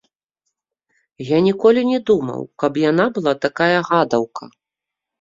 [1.27, 4.55] Я ніколі не думаў, каб яна была такая гадаўка.